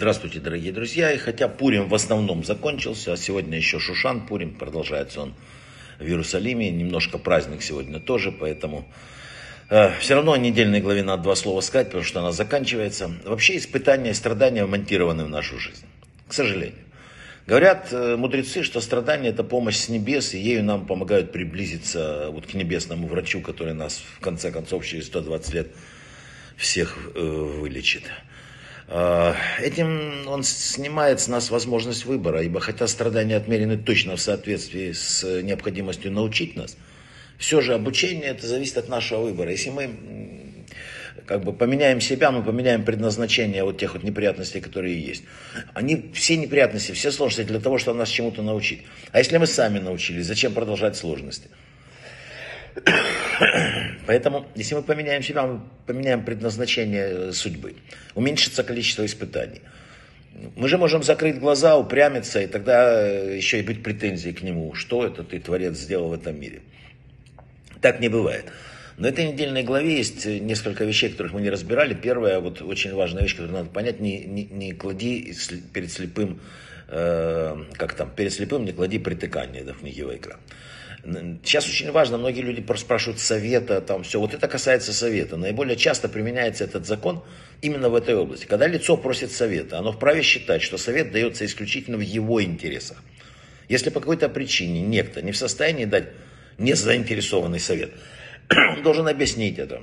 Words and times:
Здравствуйте, 0.00 0.40
дорогие 0.40 0.72
друзья. 0.72 1.12
И 1.12 1.18
хотя 1.18 1.46
Пурим 1.46 1.86
в 1.86 1.94
основном 1.94 2.42
закончился, 2.42 3.12
а 3.12 3.18
сегодня 3.18 3.58
еще 3.58 3.78
Шушан 3.78 4.26
Пурим, 4.26 4.54
продолжается 4.54 5.20
он 5.20 5.34
в 5.98 6.04
Иерусалиме. 6.04 6.70
Немножко 6.70 7.18
праздник 7.18 7.62
сегодня 7.62 8.00
тоже, 8.00 8.32
поэтому 8.32 8.88
э, 9.68 9.90
все 10.00 10.14
равно 10.14 10.32
о 10.32 10.38
недельной 10.38 10.80
главе 10.80 11.02
надо 11.02 11.24
два 11.24 11.36
слова 11.36 11.60
сказать, 11.60 11.88
потому 11.88 12.02
что 12.02 12.20
она 12.20 12.32
заканчивается. 12.32 13.10
Вообще 13.26 13.58
испытания 13.58 14.12
и 14.12 14.14
страдания 14.14 14.64
вмонтированы 14.64 15.26
в 15.26 15.28
нашу 15.28 15.58
жизнь, 15.58 15.84
к 16.26 16.32
сожалению. 16.32 16.78
Говорят 17.46 17.88
э, 17.92 18.16
мудрецы, 18.16 18.62
что 18.62 18.80
страдание 18.80 19.32
это 19.32 19.44
помощь 19.44 19.76
с 19.76 19.90
небес, 19.90 20.32
и 20.32 20.38
ею 20.38 20.64
нам 20.64 20.86
помогают 20.86 21.30
приблизиться 21.30 22.30
вот 22.30 22.46
к 22.46 22.54
небесному 22.54 23.06
врачу, 23.06 23.42
который 23.42 23.74
нас 23.74 24.02
в 24.16 24.20
конце 24.20 24.50
концов 24.50 24.86
через 24.86 25.08
120 25.08 25.52
лет 25.52 25.68
всех 26.56 26.96
э, 27.14 27.20
вылечит. 27.20 28.04
Э, 28.90 29.34
этим 29.60 30.26
он 30.26 30.42
снимает 30.42 31.20
с 31.20 31.28
нас 31.28 31.50
возможность 31.50 32.04
выбора, 32.04 32.42
ибо 32.42 32.60
хотя 32.60 32.88
страдания 32.88 33.36
отмерены 33.36 33.78
точно 33.78 34.16
в 34.16 34.20
соответствии 34.20 34.92
с 34.92 35.22
необходимостью 35.42 36.10
научить 36.10 36.56
нас, 36.56 36.76
все 37.38 37.60
же 37.60 37.74
обучение 37.74 38.30
это 38.30 38.46
зависит 38.46 38.78
от 38.78 38.88
нашего 38.88 39.22
выбора. 39.22 39.52
Если 39.52 39.70
мы 39.70 39.90
как 41.24 41.44
бы 41.44 41.52
поменяем 41.52 42.00
себя, 42.00 42.32
мы 42.32 42.42
поменяем 42.42 42.84
предназначение 42.84 43.62
вот 43.62 43.78
тех 43.78 43.94
вот 43.94 44.02
неприятностей, 44.02 44.60
которые 44.60 45.00
есть. 45.00 45.22
Они 45.72 46.10
все 46.12 46.36
неприятности, 46.36 46.90
все 46.90 47.12
сложности 47.12 47.46
для 47.46 47.60
того, 47.60 47.78
чтобы 47.78 47.98
нас 47.98 48.08
чему-то 48.08 48.42
научить. 48.42 48.82
А 49.12 49.18
если 49.18 49.38
мы 49.38 49.46
сами 49.46 49.78
научились, 49.78 50.26
зачем 50.26 50.52
продолжать 50.52 50.96
сложности? 50.96 51.48
Поэтому, 54.06 54.46
если 54.54 54.74
мы 54.74 54.82
поменяем 54.82 55.22
себя, 55.22 55.46
мы 55.46 55.60
поменяем 55.86 56.24
предназначение 56.24 57.32
судьбы. 57.32 57.74
Уменьшится 58.14 58.62
количество 58.62 59.04
испытаний. 59.04 59.62
Мы 60.56 60.68
же 60.68 60.78
можем 60.78 61.02
закрыть 61.02 61.38
глаза, 61.38 61.76
упрямиться, 61.76 62.40
и 62.40 62.46
тогда 62.46 63.06
еще 63.06 63.60
и 63.60 63.62
быть 63.62 63.82
претензией 63.82 64.34
к 64.34 64.42
нему. 64.42 64.74
Что 64.74 65.06
это 65.06 65.24
ты, 65.24 65.38
Творец, 65.38 65.76
сделал 65.76 66.08
в 66.08 66.12
этом 66.12 66.38
мире? 66.38 66.62
Так 67.80 68.00
не 68.00 68.08
бывает. 68.08 68.44
На 68.96 69.06
этой 69.06 69.26
недельной 69.32 69.62
главе 69.62 69.96
есть 69.96 70.26
несколько 70.26 70.84
вещей, 70.84 71.10
которых 71.10 71.32
мы 71.32 71.40
не 71.40 71.50
разбирали. 71.50 71.94
Первая, 71.94 72.40
вот 72.40 72.60
очень 72.60 72.94
важная 72.94 73.22
вещь, 73.22 73.32
которую 73.32 73.54
надо 73.54 73.70
понять, 73.70 73.98
не, 74.00 74.18
не, 74.24 74.44
не 74.44 74.72
клади 74.72 75.34
перед 75.72 75.90
слепым, 75.90 76.32
э, 76.32 76.40
как 76.90 77.94
там, 77.94 78.10
перед 78.10 78.32
слепым 78.32 78.64
не 78.64 78.72
клади 78.72 78.98
притыкание, 78.98 79.62
в 79.62 79.78
книге 79.78 80.04
Вайкра. 80.04 80.38
Сейчас 81.44 81.66
очень 81.66 81.90
важно, 81.92 82.18
многие 82.18 82.42
люди 82.42 82.64
спрашивают 82.76 83.20
совета, 83.20 83.80
там 83.80 84.02
все. 84.02 84.20
Вот 84.20 84.34
это 84.34 84.48
касается 84.48 84.92
совета. 84.92 85.36
Наиболее 85.36 85.76
часто 85.76 86.08
применяется 86.08 86.64
этот 86.64 86.86
закон 86.86 87.22
именно 87.62 87.88
в 87.88 87.94
этой 87.94 88.14
области. 88.14 88.44
Когда 88.44 88.66
лицо 88.66 88.96
просит 88.96 89.32
совета, 89.32 89.78
оно 89.78 89.92
вправе 89.92 90.22
считать, 90.22 90.62
что 90.62 90.76
совет 90.76 91.10
дается 91.10 91.46
исключительно 91.46 91.96
в 91.96 92.02
его 92.02 92.42
интересах. 92.42 93.02
Если 93.68 93.88
по 93.90 94.00
какой-то 94.00 94.28
причине 94.28 94.82
некто 94.82 95.22
не 95.22 95.32
в 95.32 95.36
состоянии 95.36 95.86
дать 95.86 96.08
незаинтересованный 96.58 97.60
совет, 97.60 97.92
он 98.50 98.82
должен 98.82 99.08
объяснить 99.08 99.58
это. 99.58 99.80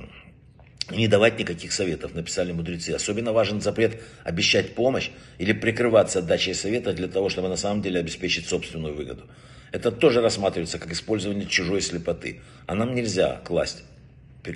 Не 0.90 1.06
давать 1.06 1.38
никаких 1.38 1.72
советов, 1.72 2.14
написали 2.14 2.52
мудрецы. 2.52 2.90
Особенно 2.90 3.32
важен 3.32 3.60
запрет 3.60 4.02
обещать 4.24 4.74
помощь 4.74 5.10
или 5.38 5.52
прикрываться 5.52 6.20
отдачей 6.20 6.54
совета 6.54 6.92
для 6.94 7.08
того, 7.08 7.28
чтобы 7.28 7.48
на 7.48 7.56
самом 7.56 7.82
деле 7.82 8.00
обеспечить 8.00 8.46
собственную 8.46 8.94
выгоду. 8.94 9.24
Это 9.70 9.92
тоже 9.92 10.22
рассматривается 10.22 10.78
как 10.78 10.92
использование 10.92 11.46
чужой 11.46 11.82
слепоты. 11.82 12.40
А 12.66 12.74
нам 12.74 12.94
нельзя 12.94 13.40
класть 13.44 13.84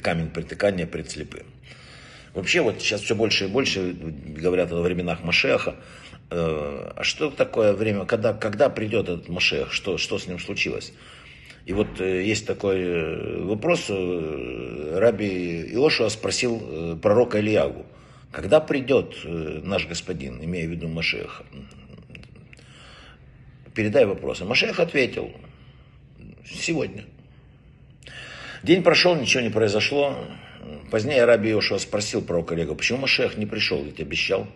камень 0.02 0.30
притыкания 0.30 0.86
пред 0.86 1.10
слепым. 1.10 1.46
Вообще 2.34 2.62
вот 2.62 2.80
сейчас 2.80 3.02
все 3.02 3.14
больше 3.14 3.44
и 3.44 3.48
больше 3.48 3.92
говорят 3.92 4.72
о 4.72 4.80
временах 4.80 5.22
Машеха. 5.22 5.76
Э, 6.30 6.92
а 6.96 7.02
что 7.02 7.30
такое 7.30 7.74
время, 7.74 8.06
когда, 8.06 8.32
когда 8.32 8.70
придет 8.70 9.08
этот 9.08 9.28
Машех, 9.28 9.70
что, 9.70 9.98
что 9.98 10.18
с 10.18 10.26
ним 10.26 10.38
случилось? 10.38 10.94
И 11.64 11.72
вот 11.72 12.00
э, 12.00 12.24
есть 12.24 12.46
такой 12.46 12.80
э, 12.80 13.42
вопрос, 13.44 13.86
э, 13.88 14.98
Раби 14.98 15.62
Иошуа 15.72 16.08
спросил 16.08 16.98
пророка 17.00 17.40
Ильягу, 17.40 17.86
когда 18.30 18.60
придет 18.60 19.16
наш 19.24 19.86
господин, 19.86 20.42
имея 20.42 20.66
в 20.66 20.70
виду 20.70 20.88
Машеха? 20.88 21.44
Передай 23.74 24.04
вопрос. 24.04 24.40
А 24.42 24.44
Машех 24.44 24.80
ответил, 24.80 25.30
сегодня. 26.44 27.04
День 28.62 28.82
прошел, 28.82 29.14
ничего 29.14 29.42
не 29.42 29.50
произошло. 29.50 30.16
Позднее 30.90 31.24
Раби 31.24 31.50
Иошуа 31.50 31.78
спросил 31.78 32.22
пророка 32.22 32.54
Ильягу, 32.54 32.74
почему 32.74 32.98
Машех 32.98 33.36
не 33.36 33.46
пришел, 33.46 33.82
ведь 33.82 34.00
обещал. 34.00 34.48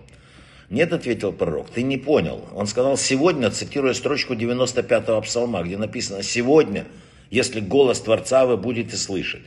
Нет, 0.68 0.92
ответил 0.92 1.32
пророк, 1.32 1.70
ты 1.70 1.82
не 1.82 1.96
понял. 1.96 2.44
Он 2.54 2.66
сказал 2.66 2.96
сегодня, 2.96 3.50
цитируя 3.50 3.94
строчку 3.94 4.34
95-го 4.34 5.20
псалма, 5.22 5.62
где 5.62 5.76
написано 5.76 6.22
«Сегодня, 6.22 6.86
если 7.30 7.60
голос 7.60 8.00
Творца 8.00 8.46
вы 8.46 8.56
будете 8.56 8.96
слышать». 8.96 9.42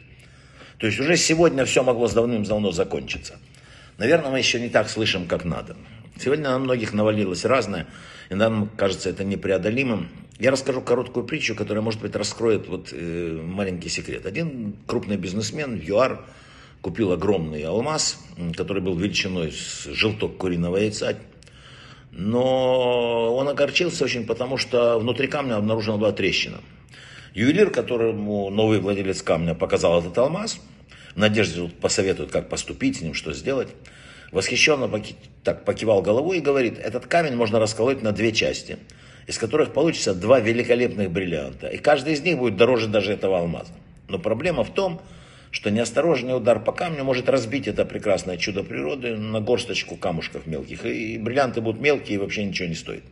То 0.78 0.88
есть 0.88 0.97
уже 1.00 1.18
сегодня 1.18 1.66
все 1.66 1.84
могло 1.84 2.08
с 2.08 2.13
давным-давно 2.13 2.72
закончиться. 2.72 3.38
Наверное, 3.97 4.31
мы 4.31 4.38
еще 4.38 4.62
не 4.62 4.69
так 4.69 4.90
слышим, 4.90 5.28
как 5.28 5.44
надо. 5.44 5.75
Сегодня 6.18 6.52
на 6.52 6.59
многих 6.59 6.94
навалилось 6.94 7.44
разное, 7.44 7.85
и 8.29 8.35
нам 8.35 8.69
кажется 8.78 9.09
это 9.09 9.25
непреодолимым. 9.25 10.08
Я 10.40 10.52
расскажу 10.52 10.81
короткую 10.81 11.25
притчу, 11.25 11.53
которая, 11.53 11.81
может 11.81 12.00
быть, 12.00 12.16
раскроет 12.16 12.69
вот, 12.69 12.90
э, 12.94 13.41
маленький 13.44 13.90
секрет. 13.90 14.25
Один 14.25 14.74
крупный 14.88 15.18
бизнесмен, 15.18 15.81
ЮАР, 15.81 16.25
купил 16.81 17.12
огромный 17.12 17.63
алмаз, 17.63 18.19
который 18.56 18.81
был 18.81 18.95
величиной 18.95 19.51
с 19.51 19.85
желток 19.85 20.38
куриного 20.38 20.78
яйца. 20.78 21.17
Но 22.12 23.35
он 23.35 23.47
огорчился 23.47 24.06
очень, 24.06 24.25
потому 24.25 24.57
что 24.57 24.97
внутри 25.00 25.28
камня 25.28 25.56
обнаружена 25.56 25.97
была 25.97 26.12
трещина. 26.12 26.59
Ювелир, 27.34 27.69
которому 27.69 28.50
новый 28.50 28.79
владелец 28.79 29.22
камня 29.22 29.53
показал 29.53 30.00
этот 30.00 30.17
алмаз, 30.17 30.59
в 31.13 31.17
надежде 31.17 31.69
посоветует, 31.81 32.31
как 32.31 32.50
поступить 32.50 32.97
с 32.97 33.01
ним, 33.01 33.13
что 33.13 33.34
сделать, 33.34 33.69
восхищенно 34.31 34.88
поки, 34.88 35.16
так, 35.44 35.66
покивал 35.66 36.01
головой 36.01 36.38
и 36.38 36.41
говорит, 36.41 36.79
этот 36.79 37.06
камень 37.06 37.35
можно 37.35 37.59
расколоть 37.59 38.01
на 38.01 38.11
две 38.11 38.31
части, 38.31 38.78
из 39.28 39.38
которых 39.38 39.73
получится 39.73 40.16
два 40.16 40.40
великолепных 40.40 41.11
бриллианта. 41.11 41.67
И 41.67 41.78
каждый 41.78 42.13
из 42.13 42.22
них 42.22 42.38
будет 42.38 42.57
дороже 42.57 42.88
даже 42.88 43.13
этого 43.13 43.40
алмаза. 43.40 43.72
Но 44.07 44.17
проблема 44.17 44.63
в 44.63 44.73
том, 44.73 44.96
что 44.97 45.19
неосторожный 45.71 46.35
удар 46.35 46.59
по 46.59 46.71
камню 46.71 47.03
может 47.03 47.29
разбить 47.29 47.67
это 47.67 47.85
прекрасное 47.85 48.37
чудо 48.37 48.63
природы 48.63 49.15
на 49.15 49.41
горсточку 49.41 49.95
камушков 49.95 50.45
мелких. 50.45 50.85
И 50.85 51.17
бриллианты 51.17 51.61
будут 51.61 51.81
мелкие 51.81 52.15
и 52.15 52.17
вообще 52.17 52.43
ничего 52.43 52.67
не 52.67 52.75
стоят. 52.75 53.03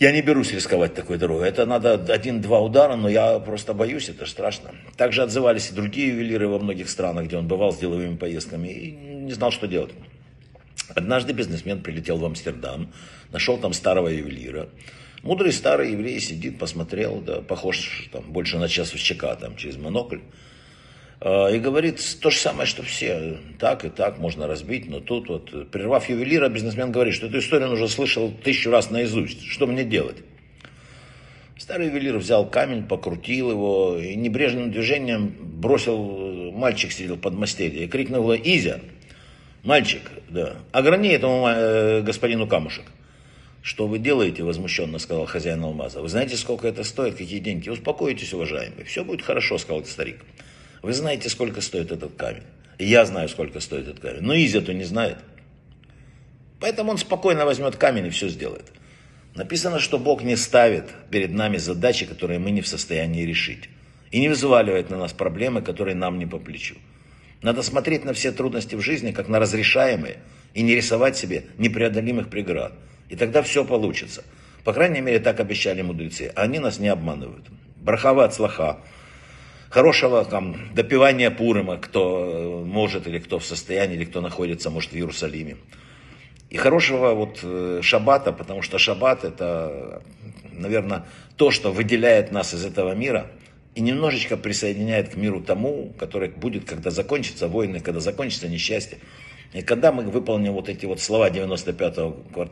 Я 0.00 0.10
не 0.10 0.22
берусь 0.22 0.52
рисковать 0.52 0.94
такой 0.94 1.18
дорогой. 1.18 1.48
Это 1.48 1.66
надо 1.66 1.94
один-два 1.94 2.60
удара, 2.60 2.96
но 2.96 3.08
я 3.08 3.38
просто 3.38 3.74
боюсь, 3.74 4.08
это 4.08 4.26
страшно. 4.26 4.72
Также 4.96 5.22
отзывались 5.22 5.70
и 5.70 5.74
другие 5.74 6.08
ювелиры 6.08 6.48
во 6.48 6.58
многих 6.58 6.88
странах, 6.88 7.26
где 7.26 7.36
он 7.36 7.46
бывал 7.46 7.72
с 7.72 7.78
деловыми 7.78 8.16
поездками, 8.16 8.68
и 8.68 8.90
не 8.90 9.32
знал, 9.32 9.52
что 9.52 9.68
делать. 9.68 9.92
Однажды 10.88 11.32
бизнесмен 11.32 11.80
прилетел 11.80 12.18
в 12.18 12.24
Амстердам, 12.24 12.92
нашел 13.30 13.56
там 13.56 13.72
старого 13.72 14.08
ювелира. 14.08 14.68
Мудрый 15.22 15.52
старый 15.52 15.92
еврей 15.92 16.20
сидит, 16.20 16.58
посмотрел, 16.58 17.20
да, 17.20 17.40
похож 17.40 18.08
там, 18.12 18.24
больше 18.30 18.58
на 18.58 18.68
часовщика 18.68 19.34
там, 19.36 19.56
через 19.56 19.76
монокль. 19.76 20.18
А, 21.24 21.48
и 21.48 21.58
говорит 21.58 22.00
то 22.20 22.28
же 22.28 22.36
самое, 22.36 22.66
что 22.66 22.82
все. 22.82 23.38
Так 23.58 23.86
и 23.86 23.88
так 23.88 24.18
можно 24.18 24.46
разбить, 24.46 24.90
но 24.90 25.00
тут 25.00 25.28
вот, 25.30 25.70
прервав 25.70 26.10
ювелира, 26.10 26.50
бизнесмен 26.50 26.92
говорит, 26.92 27.14
что 27.14 27.26
эту 27.26 27.38
историю 27.38 27.68
он 27.68 27.74
уже 27.74 27.88
слышал 27.88 28.30
тысячу 28.30 28.70
раз 28.70 28.90
наизусть. 28.90 29.46
Что 29.46 29.66
мне 29.66 29.84
делать? 29.84 30.18
Старый 31.56 31.86
ювелир 31.86 32.18
взял 32.18 32.46
камень, 32.46 32.84
покрутил 32.84 33.50
его 33.50 33.96
и 33.98 34.14
небрежным 34.16 34.70
движением 34.70 35.34
бросил, 35.40 36.52
мальчик 36.52 36.92
сидел 36.92 37.16
под 37.16 37.32
мастерье, 37.32 37.84
и 37.84 37.88
крикнул 37.88 38.30
«Изя!» 38.34 38.80
«Мальчик, 39.62 40.02
да, 40.28 40.56
ограни 40.72 41.08
этому 41.08 41.46
э, 41.48 42.02
господину 42.02 42.46
камушек». 42.46 42.84
«Что 43.62 43.86
вы 43.86 43.98
делаете?»– 43.98 44.42
возмущенно 44.44 44.98
сказал 44.98 45.24
хозяин 45.24 45.64
алмаза. 45.64 46.02
«Вы 46.02 46.08
знаете, 46.08 46.36
сколько 46.36 46.68
это 46.68 46.84
стоит, 46.84 47.14
какие 47.14 47.38
деньги? 47.38 47.70
Успокойтесь, 47.70 48.34
уважаемый. 48.34 48.84
Все 48.84 49.04
будет 49.04 49.22
хорошо»,– 49.22 49.56
сказал 49.58 49.82
старик. 49.86 50.18
Вы 50.84 50.92
знаете, 50.92 51.30
сколько 51.30 51.62
стоит 51.62 51.92
этот 51.92 52.14
камень. 52.14 52.42
Я 52.78 53.06
знаю, 53.06 53.30
сколько 53.30 53.60
стоит 53.60 53.88
этот 53.88 54.00
камень. 54.00 54.20
Но 54.20 54.34
Изя-то 54.34 54.74
не 54.74 54.84
знает. 54.84 55.16
Поэтому 56.60 56.90
он 56.90 56.98
спокойно 56.98 57.46
возьмет 57.46 57.76
камень 57.76 58.08
и 58.08 58.10
все 58.10 58.28
сделает. 58.28 58.70
Написано, 59.34 59.78
что 59.78 59.98
Бог 59.98 60.22
не 60.22 60.36
ставит 60.36 60.84
перед 61.10 61.32
нами 61.32 61.56
задачи, 61.56 62.04
которые 62.04 62.38
мы 62.38 62.50
не 62.50 62.60
в 62.60 62.68
состоянии 62.68 63.24
решить. 63.24 63.70
И 64.10 64.20
не 64.20 64.28
взваливает 64.28 64.90
на 64.90 64.98
нас 64.98 65.14
проблемы, 65.14 65.62
которые 65.62 65.94
нам 65.94 66.18
не 66.18 66.26
по 66.26 66.38
плечу. 66.38 66.74
Надо 67.40 67.62
смотреть 67.62 68.04
на 68.04 68.12
все 68.12 68.30
трудности 68.30 68.74
в 68.74 68.82
жизни, 68.82 69.12
как 69.12 69.28
на 69.28 69.38
разрешаемые, 69.38 70.18
и 70.52 70.60
не 70.60 70.74
рисовать 70.74 71.16
себе 71.16 71.46
непреодолимых 71.56 72.28
преград. 72.28 72.74
И 73.08 73.16
тогда 73.16 73.42
все 73.42 73.64
получится. 73.64 74.22
По 74.64 74.74
крайней 74.74 75.00
мере, 75.00 75.18
так 75.18 75.40
обещали 75.40 75.80
мудрецы. 75.80 76.30
Они 76.36 76.58
нас 76.58 76.78
не 76.78 76.88
обманывают. 76.88 77.46
Брахава 77.76 78.24
от 78.26 78.34
слаха 78.34 78.80
хорошего 79.74 80.24
там, 80.24 80.72
допивания 80.72 81.32
Пурыма, 81.32 81.78
кто 81.78 82.62
может 82.64 83.08
или 83.08 83.18
кто 83.18 83.40
в 83.40 83.44
состоянии, 83.44 83.96
или 83.96 84.04
кто 84.04 84.20
находится, 84.20 84.70
может, 84.70 84.92
в 84.92 84.94
Иерусалиме. 84.94 85.56
И 86.48 86.56
хорошего 86.56 87.12
вот 87.14 87.40
э, 87.42 87.80
шаббата, 87.82 88.30
потому 88.30 88.62
что 88.62 88.78
шаббат 88.78 89.24
это, 89.24 90.00
наверное, 90.52 91.06
то, 91.36 91.50
что 91.50 91.72
выделяет 91.72 92.30
нас 92.30 92.54
из 92.54 92.64
этого 92.64 92.94
мира 92.94 93.26
и 93.74 93.80
немножечко 93.80 94.36
присоединяет 94.36 95.08
к 95.08 95.16
миру 95.16 95.40
тому, 95.40 95.92
который 95.98 96.28
будет, 96.28 96.66
когда 96.66 96.90
закончатся 96.90 97.48
войны, 97.48 97.80
когда 97.80 97.98
закончится 97.98 98.48
несчастье. 98.48 98.98
И 99.54 99.62
когда 99.62 99.90
мы 99.90 100.04
выполним 100.04 100.52
вот 100.52 100.68
эти 100.68 100.86
вот 100.86 101.00
слова 101.00 101.30
95-го 101.30 102.48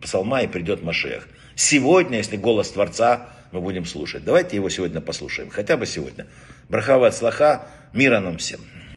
псалма 0.00 0.42
и 0.42 0.46
придет 0.46 0.82
Машех. 0.82 1.28
Сегодня, 1.54 2.18
если 2.18 2.36
голос 2.36 2.70
Творца, 2.70 3.28
мы 3.52 3.60
будем 3.60 3.84
слушать. 3.86 4.24
Давайте 4.24 4.56
его 4.56 4.68
сегодня 4.68 5.00
послушаем, 5.00 5.50
хотя 5.50 5.76
бы 5.76 5.86
сегодня. 5.86 6.26
Брахава 6.68 7.08
от 7.08 7.14
слаха, 7.14 7.66
мира 7.92 8.20
нам 8.20 8.38
всем. 8.38 8.60